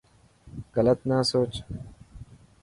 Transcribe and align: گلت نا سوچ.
گلت 0.75 0.99
نا 1.09 1.17
سوچ. 1.29 1.51